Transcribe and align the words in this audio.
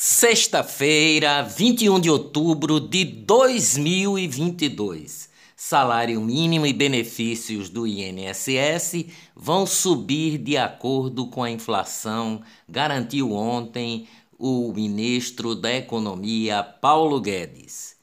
Sexta-feira, 0.00 1.42
21 1.42 1.98
de 1.98 2.08
outubro 2.08 2.78
de 2.78 3.04
2022. 3.04 5.28
Salário 5.56 6.20
mínimo 6.20 6.66
e 6.66 6.72
benefícios 6.72 7.68
do 7.68 7.84
INSS 7.84 9.06
vão 9.34 9.66
subir 9.66 10.38
de 10.38 10.56
acordo 10.56 11.26
com 11.26 11.42
a 11.42 11.50
inflação, 11.50 12.40
garantiu 12.68 13.32
ontem 13.32 14.06
o 14.38 14.72
ministro 14.72 15.56
da 15.56 15.74
Economia, 15.74 16.62
Paulo 16.62 17.20
Guedes. 17.20 17.97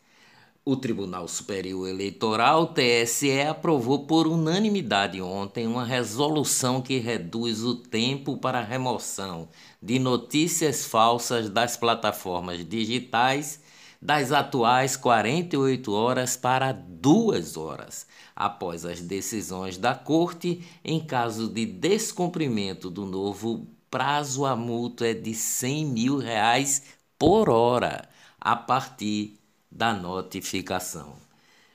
O 0.67 0.75
Tribunal 0.75 1.27
Superior 1.27 1.87
Eleitoral, 1.87 2.73
TSE, 2.73 3.39
aprovou 3.41 4.07
por 4.07 4.25
unanimidade 4.25 5.21
ontem 5.21 5.67
uma 5.67 5.85
resolução 5.85 6.81
que 6.81 6.97
reduz 6.97 7.61
o 7.61 7.75
tempo 7.75 8.35
para 8.35 8.57
a 8.57 8.63
remoção 8.63 9.47
de 9.79 9.99
notícias 9.99 10.83
falsas 10.83 11.51
das 11.51 11.77
plataformas 11.77 12.67
digitais 12.67 13.61
das 14.01 14.31
atuais 14.31 14.97
48 14.97 15.93
horas 15.93 16.35
para 16.35 16.71
2 16.71 17.57
horas, 17.57 18.07
após 18.35 18.85
as 18.85 19.01
decisões 19.01 19.77
da 19.77 19.93
Corte 19.93 20.65
em 20.83 20.99
caso 20.99 21.47
de 21.47 21.67
descumprimento 21.67 22.89
do 22.89 23.05
novo 23.05 23.67
prazo, 23.91 24.43
a 24.45 24.55
multa 24.55 25.05
é 25.05 25.13
de 25.13 25.35
100 25.35 25.85
mil 25.85 26.17
reais 26.17 26.81
por 27.19 27.51
hora, 27.51 28.09
a 28.41 28.55
partir 28.55 29.44
da 29.75 29.93
notificação. 29.93 31.17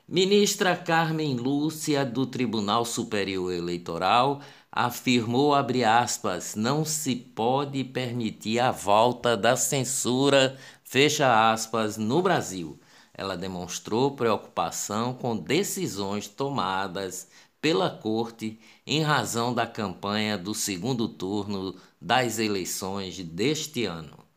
Ministra 0.09 0.75
Carmen 0.75 1.37
Lúcia 1.37 2.03
do 2.05 2.25
Tribunal 2.25 2.85
Superior 2.87 3.53
Eleitoral 3.53 4.41
afirmou 4.73 5.55
abre 5.55 5.85
aspas, 5.85 6.55
não 6.55 6.83
se 6.83 7.15
pode 7.15 7.85
permitir 7.85 8.59
a 8.59 8.71
volta 8.71 9.37
da 9.37 9.55
censura, 9.55 10.57
fecha 10.83 11.53
aspas, 11.53 11.99
no 11.99 12.23
Brasil. 12.23 12.81
Ela 13.13 13.37
demonstrou 13.37 14.13
preocupação 14.13 15.13
com 15.13 15.37
decisões 15.37 16.27
tomadas 16.27 17.29
pela 17.61 17.91
Corte 17.91 18.59
em 18.87 19.03
razão 19.03 19.53
da 19.53 19.67
campanha 19.67 20.39
do 20.39 20.55
segundo 20.55 21.07
turno 21.07 21.77
das 22.01 22.39
eleições 22.39 23.19
deste 23.19 23.85
ano 23.85 24.30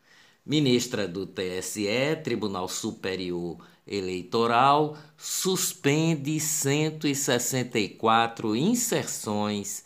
ministra 0.45 1.08
do 1.08 1.25
TSE, 1.25 2.17
Tribunal 2.23 2.67
Superior 2.67 3.58
Eleitoral, 3.88 4.95
suspende 5.17 6.39
164 6.39 8.55
inserções 8.55 9.86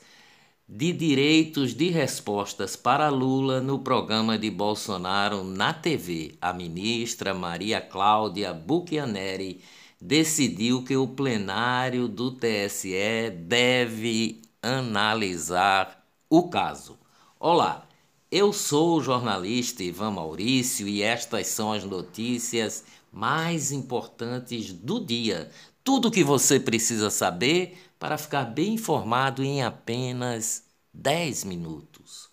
de 0.69 0.91
direitos 0.91 1.73
de 1.73 1.89
respostas 1.89 2.75
para 2.75 3.09
Lula 3.09 3.61
no 3.61 3.79
programa 3.79 4.37
de 4.37 4.51
Bolsonaro 4.51 5.43
na 5.43 5.73
TV. 5.73 6.35
A 6.41 6.51
ministra 6.51 7.33
Maria 7.33 7.79
Cláudia 7.79 8.53
Buchianeri 8.53 9.61
decidiu 10.01 10.83
que 10.83 10.97
o 10.97 11.07
plenário 11.07 12.07
do 12.07 12.31
TSE 12.31 13.31
deve 13.31 14.41
analisar 14.61 16.05
o 16.29 16.49
caso. 16.49 16.97
Olá, 17.39 17.86
eu 18.29 18.51
sou 18.51 18.97
o 18.97 19.01
jornalista 19.01 19.83
Ivan 19.83 20.11
Maurício 20.11 20.87
e 20.87 21.01
estas 21.01 21.47
são 21.47 21.71
as 21.71 21.83
notícias 21.83 22.83
mais 23.11 23.71
importantes 23.71 24.73
do 24.73 24.99
dia. 24.99 25.49
Tudo 25.83 26.09
o 26.09 26.11
que 26.11 26.23
você 26.23 26.59
precisa 26.59 27.09
saber 27.09 27.77
para 27.97 28.17
ficar 28.17 28.43
bem 28.43 28.73
informado 28.73 29.43
em 29.43 29.63
apenas 29.63 30.65
10 30.93 31.45
minutos. 31.45 32.27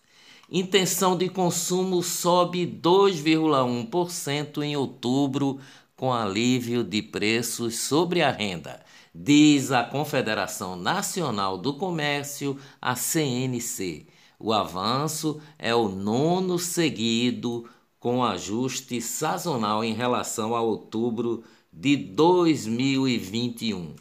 Intenção 0.50 1.16
de 1.16 1.28
consumo 1.28 2.02
sobe 2.02 2.66
2,1% 2.66 4.62
em 4.62 4.76
outubro 4.76 5.60
com 5.96 6.12
alívio 6.12 6.82
de 6.82 7.00
preços 7.00 7.78
sobre 7.78 8.20
a 8.20 8.32
renda, 8.32 8.84
diz 9.14 9.70
a 9.70 9.84
Confederação 9.84 10.74
Nacional 10.74 11.56
do 11.56 11.74
Comércio, 11.74 12.58
a 12.82 12.96
CNC. 12.96 14.06
O 14.46 14.52
avanço 14.52 15.40
é 15.58 15.74
o 15.74 15.88
nono 15.88 16.58
seguido 16.58 17.66
com 17.98 18.22
ajuste 18.22 19.00
sazonal 19.00 19.82
em 19.82 19.94
relação 19.94 20.54
a 20.54 20.60
outubro 20.60 21.42
de 21.72 21.96
2021. 21.96 23.94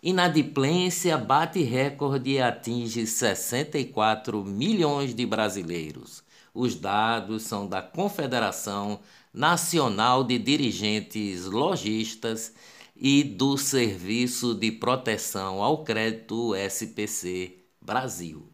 Inadimplência 0.00 1.18
bate 1.18 1.64
recorde 1.64 2.30
e 2.30 2.40
atinge 2.40 3.04
64 3.04 4.44
milhões 4.44 5.12
de 5.12 5.26
brasileiros. 5.26 6.22
Os 6.54 6.76
dados 6.76 7.42
são 7.42 7.66
da 7.66 7.82
Confederação 7.82 9.00
Nacional 9.34 10.22
de 10.22 10.38
Dirigentes 10.38 11.46
Logistas 11.46 12.54
e 12.96 13.24
do 13.24 13.56
Serviço 13.56 14.54
de 14.54 14.70
Proteção 14.70 15.62
ao 15.62 15.84
Crédito 15.84 16.54
SPC 16.54 17.56
Brasil. 17.80 18.48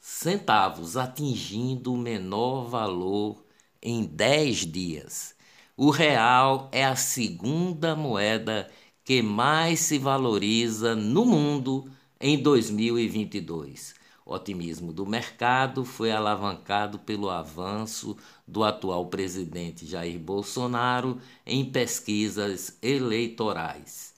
centavos, 0.06 0.97
atingindo 0.97 1.93
o 1.93 1.97
menor 1.99 2.69
valor 2.69 3.44
em 3.83 4.05
10 4.05 4.59
dias. 4.59 5.34
O 5.77 5.91
real 5.91 6.69
é 6.71 6.84
a 6.84 6.94
segunda 6.94 7.97
moeda 7.97 8.71
que 9.05 9.21
mais 9.21 9.81
se 9.81 9.99
valoriza 9.99 10.94
no 10.94 11.27
mundo 11.27 11.91
em 12.21 12.41
2022. 12.41 13.97
O 14.25 14.33
otimismo 14.33 14.93
do 14.93 15.05
mercado 15.05 15.84
foi 15.84 16.12
alavancado 16.12 17.00
pelo 17.00 17.28
avanço 17.28 18.17
do 18.47 18.62
atual 18.62 19.06
presidente 19.06 19.84
Jair 19.84 20.21
Bolsonaro 20.21 21.21
em 21.44 21.65
pesquisas 21.65 22.78
eleitorais. 22.81 24.15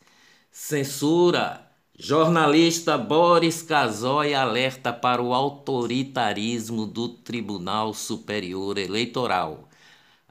Censura 0.52 1.67
Jornalista 2.00 2.96
Boris 2.96 3.60
Casoy 3.60 4.32
alerta 4.32 4.92
para 4.92 5.20
o 5.20 5.34
autoritarismo 5.34 6.86
do 6.86 7.08
Tribunal 7.08 7.92
Superior 7.92 8.78
Eleitoral. 8.78 9.68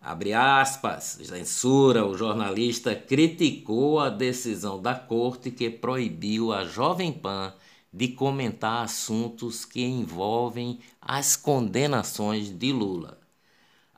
Abre 0.02 0.32
aspas, 0.32 1.20
censura, 1.22 2.06
o 2.06 2.18
jornalista 2.18 2.96
criticou 2.96 4.00
a 4.00 4.08
decisão 4.08 4.82
da 4.82 4.96
corte 4.96 5.52
que 5.52 5.70
proibiu 5.70 6.54
a 6.54 6.64
Jovem 6.64 7.12
Pan 7.12 7.54
de 7.92 8.08
comentar 8.08 8.86
assuntos 8.86 9.66
que 9.66 9.84
envolvem 9.84 10.80
as 11.02 11.36
condenações 11.36 12.50
de 12.50 12.72
Lula. 12.72 13.27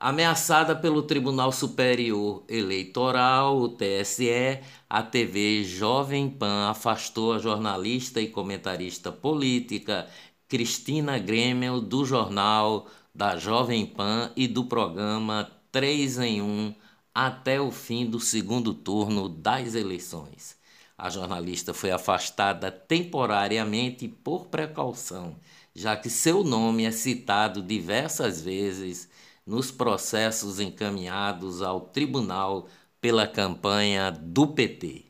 Ameaçada 0.02 0.78
pelo 0.78 1.04
Tribunal 1.04 1.52
Superior 1.52 2.46
Eleitoral, 2.48 3.60
o 3.60 3.68
TSE, 3.68 4.62
a 4.90 5.04
TV 5.04 5.66
Jovem 5.66 6.30
Pan 6.30 6.70
afastou 6.70 7.34
a 7.34 7.38
jornalista 7.38 8.22
e 8.22 8.30
comentarista 8.30 9.12
política 9.12 10.08
Cristina 10.48 11.20
Grêmio 11.20 11.82
do 11.82 12.06
jornal 12.06 12.88
da 13.14 13.36
Jovem 13.36 13.86
Pan 13.86 14.32
e 14.38 14.48
do 14.48 14.64
programa 14.64 15.52
3 15.70 16.20
em 16.20 16.42
1 16.42 16.76
até 17.14 17.60
o 17.60 17.70
fim 17.70 18.06
do 18.06 18.22
segundo 18.22 18.74
turno 18.74 19.28
das 19.28 19.76
eleições. 19.76 20.56
A 20.98 21.10
jornalista 21.10 21.74
foi 21.74 21.92
afastada 21.92 22.72
temporariamente 22.72 24.08
por 24.08 24.46
precaução, 24.46 25.36
já 25.76 25.98
que 25.98 26.10
seu 26.10 26.42
nome 26.42 26.86
é 26.86 26.92
citado 26.92 27.62
diversas 27.62 28.42
vezes 28.42 29.10
nos 29.50 29.72
processos 29.72 30.60
encaminhados 30.60 31.64
ao 31.64 31.82
Tribunal 31.82 32.68
pela 33.02 33.26
campanha 33.26 34.12
do 34.12 34.46
PT. 34.46 35.06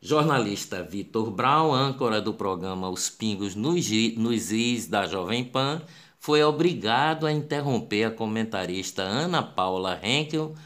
Jornalista 0.00 0.82
Vitor 0.82 1.30
Brown, 1.30 1.72
âncora 1.72 2.20
do 2.20 2.34
programa 2.34 2.90
Os 2.90 3.08
Pingos 3.08 3.54
nos 3.54 3.88
Is 3.92 4.88
da 4.88 5.06
Jovem 5.06 5.44
Pan, 5.44 5.80
foi 6.18 6.42
obrigado 6.42 7.24
a 7.24 7.32
interromper 7.32 8.06
a 8.06 8.10
comentarista 8.10 9.02
Ana 9.04 9.44
Paula 9.44 10.00
Henkel 10.02 10.56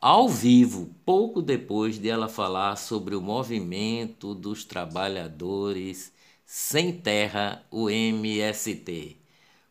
ao 0.00 0.28
vivo, 0.28 0.94
pouco 1.04 1.42
depois 1.42 1.98
de 1.98 2.08
ela 2.08 2.28
falar 2.28 2.76
sobre 2.76 3.16
o 3.16 3.20
movimento 3.20 4.32
dos 4.32 4.64
trabalhadores 4.64 6.12
sem 6.46 6.92
terra, 6.92 7.66
o 7.68 7.90
MST. 7.90 9.19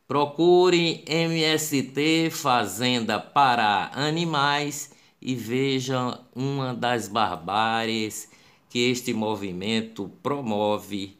Procure 0.09 1.03
MST 1.05 2.31
Fazenda 2.31 3.19
Pará 3.19 3.91
Animais 3.93 4.89
e 5.21 5.35
veja 5.35 6.19
uma 6.35 6.73
das 6.73 7.07
barbáries 7.07 8.27
que 8.71 8.89
este 8.89 9.13
movimento 9.13 10.09
promove, 10.23 11.15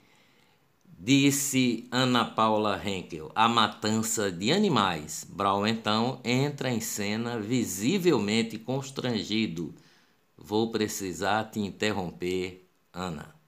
disse 0.98 1.88
Ana 1.92 2.26
Paula 2.26 2.82
Henkel, 2.84 3.32
a 3.36 3.48
matança 3.48 4.32
de 4.32 4.52
animais. 4.52 5.24
Brown 5.30 5.68
então 5.68 6.20
entra 6.24 6.72
em 6.72 6.80
cena 6.80 7.40
visivelmente 7.40 8.58
constrangido. 8.58 9.72
Vou 10.36 10.72
precisar 10.72 11.44
te 11.44 11.60
interromper, 11.60 12.68
Ana. 12.92 13.39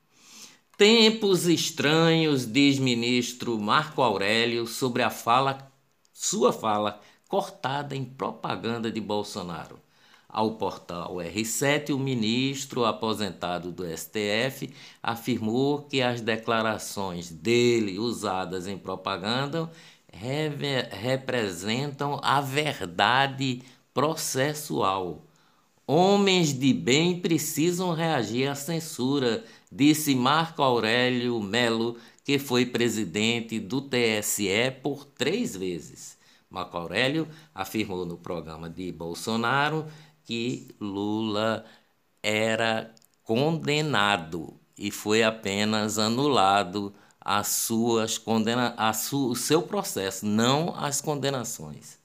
Tempos 0.82 1.46
estranhos, 1.46 2.52
diz 2.52 2.80
ministro 2.80 3.60
Marco 3.60 4.02
Aurélio 4.02 4.66
sobre 4.66 5.04
a 5.04 5.12
fala, 5.12 5.72
sua 6.12 6.52
fala 6.52 7.00
cortada 7.28 7.96
em 7.96 8.04
propaganda 8.04 8.92
de 8.92 9.00
Bolsonaro. 9.00 9.78
Ao 10.28 10.56
portal 10.56 11.18
R7, 11.18 11.94
o 11.94 12.00
ministro 12.00 12.84
aposentado 12.84 13.72
do 13.72 13.86
STF 13.86 14.74
afirmou 15.04 15.84
que 15.84 16.02
as 16.02 16.20
declarações 16.20 17.30
dele 17.30 18.00
usadas 18.00 18.66
em 18.66 18.76
propaganda 18.76 19.70
representam 20.90 22.20
a 22.24 22.42
verdade 22.42 23.62
processual. 23.94 25.28
Homens 25.86 26.58
de 26.58 26.74
bem 26.74 27.20
precisam 27.20 27.94
reagir 27.94 28.48
à 28.48 28.56
censura 28.56 29.44
disse 29.72 30.14
Marco 30.14 30.62
Aurélio 30.62 31.40
Melo, 31.40 31.98
que 32.24 32.38
foi 32.38 32.66
presidente 32.66 33.60
do 33.60 33.82
TSE 33.82 34.72
por 34.84 35.06
três 35.06 35.56
vezes. 35.56 36.18
Marco 36.50 36.78
Aurélio 36.78 37.28
afirmou 37.56 38.06
no 38.06 38.18
programa 38.18 38.70
de 38.70 38.92
Bolsonaro 38.92 39.86
que 40.26 40.68
Lula 40.80 41.66
era 42.22 42.94
condenado 43.24 44.54
e 44.78 44.92
foi 44.92 45.24
apenas 45.24 45.98
anulado 45.98 46.94
as 47.20 47.48
suas 47.48 48.18
condena 48.18 48.74
a 48.78 48.94
su 48.94 49.30
o 49.30 49.36
seu 49.36 49.62
processo, 49.62 50.26
não 50.26 50.76
as 50.76 51.00
condenações. 51.00 52.00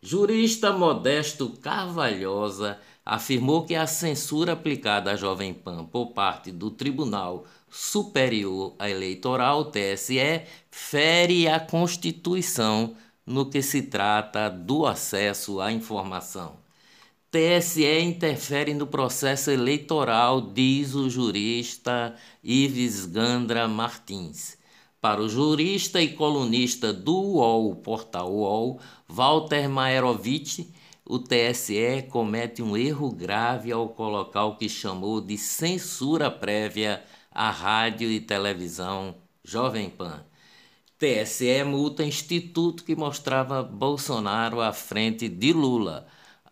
Jurista 0.00 0.72
Modesto 0.72 1.50
Carvalhosa 1.60 2.78
afirmou 3.08 3.64
que 3.64 3.74
a 3.74 3.86
censura 3.86 4.52
aplicada 4.52 5.12
à 5.12 5.16
Jovem 5.16 5.54
Pan 5.54 5.86
por 5.86 6.08
parte 6.08 6.52
do 6.52 6.70
Tribunal 6.70 7.46
Superior 7.70 8.74
Eleitoral, 8.78 9.70
TSE, 9.70 10.42
fere 10.70 11.48
a 11.48 11.58
Constituição 11.58 12.94
no 13.24 13.46
que 13.46 13.62
se 13.62 13.80
trata 13.80 14.50
do 14.50 14.84
acesso 14.84 15.58
à 15.58 15.72
informação. 15.72 16.56
TSE 17.30 17.98
interfere 18.00 18.74
no 18.74 18.86
processo 18.86 19.50
eleitoral, 19.50 20.42
diz 20.42 20.94
o 20.94 21.08
jurista 21.08 22.14
Ives 22.44 23.06
Gandra 23.06 23.66
Martins. 23.66 24.58
Para 25.00 25.22
o 25.22 25.28
jurista 25.30 26.02
e 26.02 26.08
colunista 26.08 26.92
do 26.92 27.14
UOL, 27.14 27.74
portal 27.76 28.30
UOL, 28.30 28.80
Walter 29.08 29.66
Maerovitch, 29.66 30.66
o 31.08 31.18
TSE 31.18 32.02
comete 32.10 32.62
um 32.62 32.76
erro 32.76 33.10
grave 33.10 33.72
ao 33.72 33.88
colocar 33.88 34.44
o 34.44 34.56
que 34.56 34.68
chamou 34.68 35.22
de 35.22 35.38
censura 35.38 36.30
prévia 36.30 37.02
à 37.32 37.50
rádio 37.50 38.10
e 38.10 38.20
televisão 38.20 39.14
Jovem 39.42 39.88
Pan. 39.88 40.22
TSE 40.98 41.64
multa 41.64 42.04
instituto 42.04 42.84
que 42.84 42.94
mostrava 42.94 43.62
Bolsonaro 43.62 44.60
à 44.60 44.70
frente 44.70 45.30
de 45.30 45.50
Lula. 45.50 46.06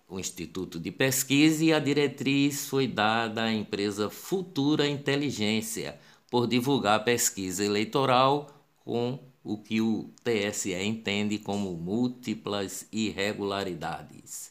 O 0.08 0.19
Instituto 0.19 0.81
de 0.81 0.91
Pesquisa 0.91 1.62
e 1.62 1.73
a 1.73 1.79
diretriz 1.79 2.67
foi 2.67 2.87
dada 2.87 3.43
à 3.43 3.52
empresa 3.52 4.09
Futura 4.09 4.88
Inteligência 4.88 5.99
por 6.31 6.47
divulgar 6.47 7.05
pesquisa 7.05 7.62
eleitoral 7.62 8.49
com 8.85 9.19
o 9.47 9.57
que 9.57 9.81
o 9.81 10.11
TSE 10.25 10.75
entende 10.75 11.39
como 11.39 11.73
múltiplas 11.75 12.89
irregularidades. 12.91 14.51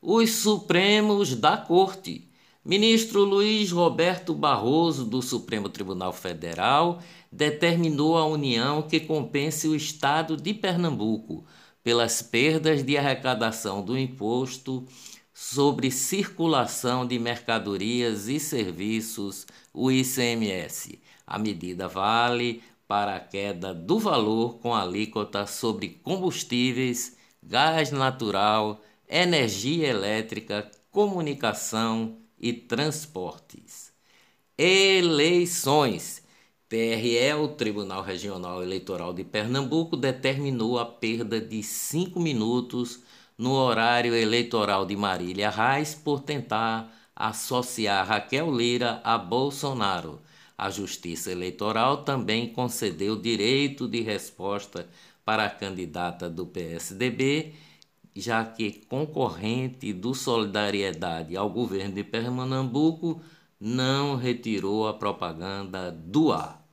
Os 0.00 0.30
Supremos 0.30 1.36
da 1.36 1.56
Corte. 1.56 2.28
Ministro 2.64 3.22
Luiz 3.22 3.70
Roberto 3.70 4.34
Barroso, 4.34 5.04
do 5.04 5.22
Supremo 5.22 5.68
Tribunal 5.68 6.12
Federal, 6.12 7.00
determinou 7.30 8.16
à 8.18 8.26
União 8.26 8.82
que 8.82 8.98
compense 8.98 9.68
o 9.68 9.76
Estado 9.76 10.36
de 10.36 10.52
Pernambuco 10.52 11.44
pelas 11.82 12.20
perdas 12.20 12.82
de 12.82 12.96
arrecadação 12.96 13.80
do 13.80 13.96
imposto 13.96 14.84
sobre 15.32 15.90
circulação 15.90 17.06
de 17.06 17.18
mercadorias 17.18 18.28
e 18.28 18.38
serviços, 18.38 19.46
o 19.72 19.90
ICMS. 19.90 21.00
A 21.26 21.38
medida 21.38 21.88
vale 21.88 22.62
para 22.92 23.16
a 23.16 23.20
queda 23.20 23.72
do 23.72 23.98
valor 23.98 24.58
com 24.58 24.74
alíquota 24.74 25.46
sobre 25.46 25.88
combustíveis, 25.88 27.16
gás 27.42 27.90
natural, 27.90 28.82
energia 29.08 29.88
elétrica, 29.88 30.70
comunicação 30.90 32.18
e 32.38 32.52
transportes. 32.52 33.94
Eleições. 34.58 36.22
TRE, 36.68 37.32
o 37.32 37.48
Tribunal 37.48 38.02
Regional 38.02 38.62
Eleitoral 38.62 39.14
de 39.14 39.24
Pernambuco, 39.24 39.96
determinou 39.96 40.78
a 40.78 40.84
perda 40.84 41.40
de 41.40 41.62
cinco 41.62 42.20
minutos 42.20 43.00
no 43.38 43.52
horário 43.52 44.14
eleitoral 44.14 44.84
de 44.84 44.96
Marília 44.96 45.48
Reis 45.48 45.94
por 45.94 46.20
tentar 46.20 46.92
associar 47.16 48.06
Raquel 48.06 48.54
Lira 48.54 49.00
a 49.02 49.16
Bolsonaro 49.16 50.20
a 50.62 50.70
Justiça 50.70 51.32
Eleitoral 51.32 52.04
também 52.04 52.52
concedeu 52.52 53.20
direito 53.20 53.88
de 53.88 54.00
resposta 54.00 54.88
para 55.24 55.44
a 55.44 55.50
candidata 55.50 56.30
do 56.30 56.46
PSDB, 56.46 57.52
já 58.14 58.44
que 58.44 58.70
concorrente 58.86 59.92
do 59.92 60.14
Solidariedade 60.14 61.36
ao 61.36 61.50
governo 61.50 61.96
de 61.96 62.04
Pernambuco 62.04 63.20
não 63.58 64.14
retirou 64.14 64.86
a 64.86 64.94
propaganda 64.94 65.90
do 65.90 66.30
ar. 66.30 66.64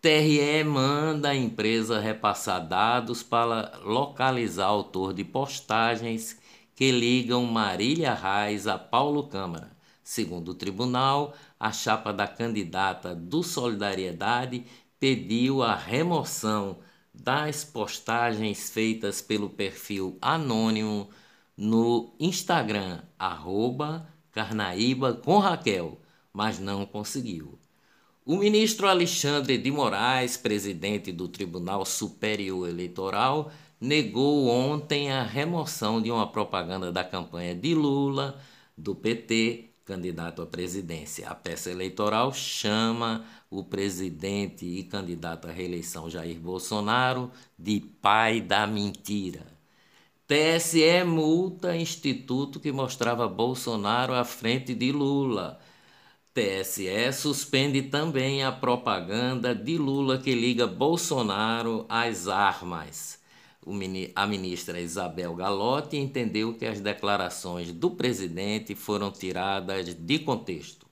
TRE 0.00 0.64
manda 0.64 1.28
a 1.28 1.36
empresa 1.36 2.00
repassar 2.00 2.66
dados 2.66 3.22
para 3.22 3.78
localizar 3.84 4.66
autor 4.66 5.12
de 5.12 5.24
postagens 5.24 6.40
que 6.74 6.90
ligam 6.90 7.44
Marília 7.44 8.14
Reis 8.14 8.66
a 8.66 8.78
Paulo 8.78 9.24
Câmara. 9.24 9.77
Segundo 10.08 10.52
o 10.52 10.54
tribunal, 10.54 11.34
a 11.60 11.70
chapa 11.70 12.14
da 12.14 12.26
candidata 12.26 13.14
do 13.14 13.42
Solidariedade 13.42 14.64
pediu 14.98 15.62
a 15.62 15.74
remoção 15.74 16.78
das 17.12 17.62
postagens 17.62 18.70
feitas 18.70 19.20
pelo 19.20 19.50
perfil 19.50 20.16
anônimo 20.22 21.10
no 21.54 22.14
Instagram, 22.18 23.02
arroba 23.18 24.08
Carnaíba 24.32 25.12
com 25.12 25.36
Raquel, 25.36 26.00
mas 26.32 26.58
não 26.58 26.86
conseguiu. 26.86 27.58
O 28.24 28.36
ministro 28.36 28.88
Alexandre 28.88 29.58
de 29.58 29.70
Moraes, 29.70 30.38
presidente 30.38 31.12
do 31.12 31.28
Tribunal 31.28 31.84
Superior 31.84 32.66
Eleitoral, 32.66 33.52
negou 33.78 34.48
ontem 34.48 35.12
a 35.12 35.22
remoção 35.22 36.00
de 36.00 36.10
uma 36.10 36.32
propaganda 36.32 36.90
da 36.90 37.04
campanha 37.04 37.54
de 37.54 37.74
Lula, 37.74 38.40
do 38.74 38.94
PT, 38.94 39.67
candidato 39.88 40.42
à 40.42 40.46
presidência. 40.46 41.26
A 41.30 41.34
peça 41.34 41.70
eleitoral 41.70 42.30
chama 42.34 43.24
o 43.50 43.64
presidente 43.64 44.66
e 44.66 44.82
candidato 44.84 45.48
à 45.48 45.50
reeleição 45.50 46.10
Jair 46.10 46.38
Bolsonaro 46.38 47.30
de 47.58 47.80
pai 47.80 48.42
da 48.42 48.66
mentira. 48.66 49.46
TSE 50.26 51.04
multa 51.04 51.74
instituto 51.74 52.60
que 52.60 52.70
mostrava 52.70 53.26
Bolsonaro 53.26 54.12
à 54.12 54.24
frente 54.24 54.74
de 54.74 54.92
Lula. 54.92 55.58
TSE 56.34 57.10
suspende 57.14 57.80
também 57.80 58.44
a 58.44 58.52
propaganda 58.52 59.54
de 59.54 59.78
Lula 59.78 60.18
que 60.18 60.34
liga 60.34 60.66
Bolsonaro 60.66 61.86
às 61.88 62.28
armas. 62.28 63.17
A 64.14 64.26
ministra 64.26 64.80
Isabel 64.80 65.34
Galotti 65.34 65.96
entendeu 65.96 66.54
que 66.54 66.64
as 66.64 66.80
declarações 66.80 67.72
do 67.72 67.90
presidente 67.90 68.74
foram 68.74 69.10
tiradas 69.10 69.94
de 69.94 70.18
contexto. 70.20 70.86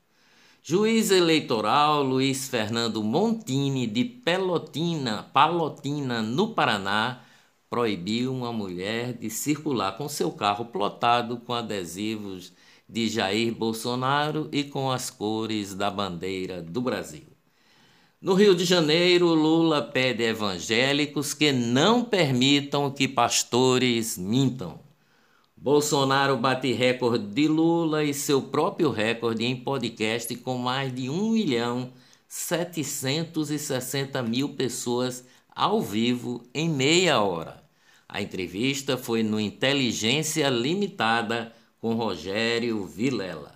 Juiz 0.62 1.10
eleitoral 1.10 2.02
Luiz 2.02 2.48
Fernando 2.48 3.02
Montini 3.02 3.86
de 3.86 4.04
Pelotina, 4.04 5.22
Palotina, 5.32 6.20
no 6.20 6.54
Paraná, 6.54 7.22
proibiu 7.70 8.34
uma 8.34 8.52
mulher 8.52 9.12
de 9.14 9.30
circular 9.30 9.96
com 9.96 10.08
seu 10.08 10.32
carro 10.32 10.66
plotado 10.66 11.38
com 11.38 11.54
adesivos 11.54 12.52
de 12.88 13.08
Jair 13.08 13.54
Bolsonaro 13.54 14.48
e 14.52 14.64
com 14.64 14.90
as 14.90 15.10
cores 15.10 15.74
da 15.74 15.90
bandeira 15.90 16.60
do 16.62 16.80
Brasil. 16.80 17.35
No 18.26 18.34
Rio 18.34 18.56
de 18.56 18.64
Janeiro, 18.64 19.32
Lula 19.34 19.80
pede 19.80 20.24
evangélicos 20.24 21.32
que 21.32 21.52
não 21.52 22.02
permitam 22.02 22.90
que 22.90 23.06
pastores 23.06 24.18
mintam. 24.18 24.80
Bolsonaro 25.56 26.36
bate 26.36 26.72
recorde 26.72 27.24
de 27.24 27.46
Lula 27.46 28.02
e 28.02 28.12
seu 28.12 28.42
próprio 28.42 28.90
recorde 28.90 29.44
em 29.44 29.54
podcast 29.54 30.34
com 30.38 30.58
mais 30.58 30.92
de 30.92 31.08
1 31.08 31.30
milhão 31.30 31.92
760 32.26 34.20
mil 34.24 34.48
pessoas 34.56 35.24
ao 35.48 35.80
vivo 35.80 36.42
em 36.52 36.68
meia 36.68 37.20
hora. 37.20 37.62
A 38.08 38.20
entrevista 38.20 38.96
foi 38.96 39.22
no 39.22 39.38
Inteligência 39.38 40.48
Limitada 40.48 41.52
com 41.80 41.94
Rogério 41.94 42.84
Vilela. 42.86 43.55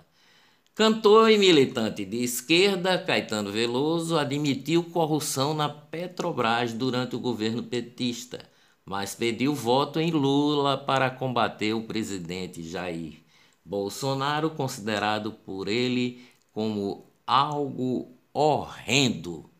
Cantor 0.80 1.30
e 1.30 1.37
militante 1.37 2.06
de 2.06 2.25
esquerda, 2.25 2.96
Caetano 2.96 3.52
Veloso 3.52 4.16
admitiu 4.16 4.82
corrupção 4.82 5.52
na 5.52 5.68
Petrobras 5.68 6.72
durante 6.72 7.14
o 7.14 7.20
governo 7.20 7.62
petista 7.62 8.49
mas 8.87 9.14
pediu 9.14 9.54
voto 9.54 10.00
em 10.00 10.10
Lula 10.10 10.78
para 10.78 11.10
combater 11.10 11.75
o 11.75 11.82
presidente 11.82 12.62
Jair 12.62 13.18
Bolsonaro, 13.62 14.49
considerado 14.49 15.32
por 15.32 15.68
ele 15.68 16.25
como 16.50 17.12
algo 17.26 18.16
horrendo. 18.32 19.50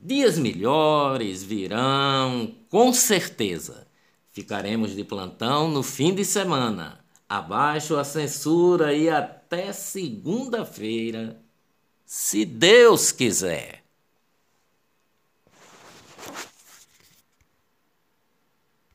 Dias 0.00 0.38
melhores 0.38 1.42
virão, 1.42 2.54
com 2.68 2.92
certeza. 2.92 3.84
Ficaremos 4.30 4.94
de 4.94 5.02
plantão 5.02 5.68
no 5.68 5.82
fim 5.82 6.14
de 6.14 6.24
semana. 6.24 6.99
Abaixo 7.30 7.96
a 7.96 8.02
censura 8.02 8.92
e 8.92 9.08
até 9.08 9.72
segunda-feira, 9.72 11.40
se 12.04 12.44
Deus 12.44 13.12
quiser. 13.12 13.79